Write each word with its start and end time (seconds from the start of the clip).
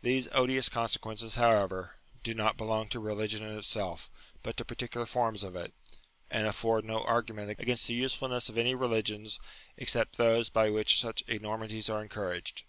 These 0.00 0.28
odious 0.30 0.68
con 0.68 0.88
sequences, 0.88 1.34
however, 1.34 1.96
do 2.22 2.34
not 2.34 2.56
belong 2.56 2.88
to 2.90 3.00
religion 3.00 3.42
in 3.44 3.58
itself, 3.58 4.08
but 4.44 4.56
to 4.58 4.64
particular 4.64 5.06
forms 5.06 5.42
of 5.42 5.56
it, 5.56 5.74
and 6.30 6.46
afford 6.46 6.84
no 6.84 7.02
argument 7.02 7.50
against 7.58 7.88
the 7.88 7.94
usefulness 7.94 8.48
of 8.48 8.58
any 8.58 8.76
religions 8.76 9.40
except 9.76 10.18
those 10.18 10.50
by 10.50 10.70
which 10.70 11.00
such 11.00 11.22
enormities 11.22 11.90
are 11.90 12.06
encou 12.06 12.30
raged. 12.30 12.62